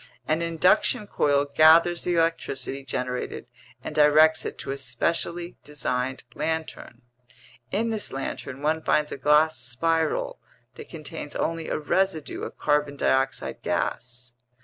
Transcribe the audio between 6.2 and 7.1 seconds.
lantern.